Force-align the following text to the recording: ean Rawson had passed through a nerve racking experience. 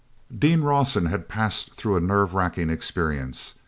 ean 0.43 0.61
Rawson 0.63 1.05
had 1.05 1.29
passed 1.29 1.73
through 1.75 1.95
a 1.95 1.99
nerve 2.01 2.33
racking 2.33 2.71
experience. 2.71 3.59